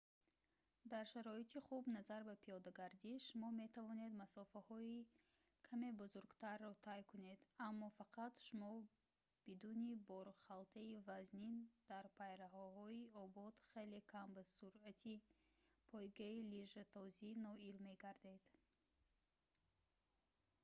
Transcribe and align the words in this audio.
дар 0.91 1.05
шароити 1.13 1.59
хуб 1.67 1.83
назар 1.97 2.21
ба 2.29 2.35
пиёдагардӣ 2.43 3.11
шумо 3.27 3.49
метавонед 3.63 4.11
масофаҳои 4.21 4.99
каме 5.65 5.89
бузургтарро 6.01 6.71
тай 6.85 7.01
кунед 7.11 7.39
аммо 7.67 7.87
фақат 7.99 8.33
шумо 8.47 8.71
бидуни 9.45 9.89
борхалтаи 10.09 10.93
вазнин 11.07 11.57
дар 11.91 12.05
пайраҳаҳои 12.19 13.03
обод 13.23 13.55
хеле 13.71 13.99
кам 14.11 14.27
ба 14.37 14.43
суръати 14.55 15.15
пойгаи 15.89 16.39
лижатозӣ 16.53 17.29
ноил 17.45 17.77
мегардед 17.87 18.43